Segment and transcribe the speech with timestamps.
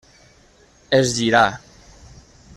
[1.01, 1.45] Es girà.